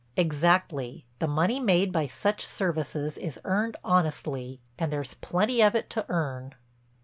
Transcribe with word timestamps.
"Exactly. 0.17 1.05
The 1.19 1.27
money 1.27 1.59
made 1.59 1.91
by 1.91 2.07
such 2.07 2.43
services 2.47 3.19
is 3.19 3.39
earned 3.45 3.77
honestly 3.83 4.59
and 4.79 4.91
there's 4.91 5.13
plenty 5.13 5.61
of 5.61 5.75
it 5.75 5.91
to 5.91 6.07
earn." 6.09 6.55